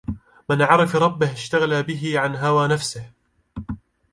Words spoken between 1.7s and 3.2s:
به عن هوى نفسه.